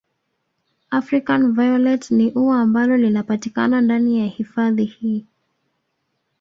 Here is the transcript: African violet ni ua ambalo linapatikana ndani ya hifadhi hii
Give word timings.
African 0.89 1.53
violet 1.53 2.11
ni 2.11 2.31
ua 2.35 2.61
ambalo 2.61 2.97
linapatikana 2.97 3.81
ndani 3.81 4.19
ya 4.19 4.25
hifadhi 4.25 4.85
hii 4.85 5.25